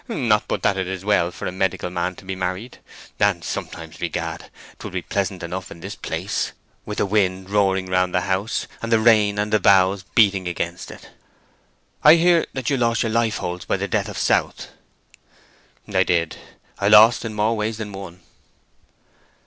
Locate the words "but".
0.47-0.63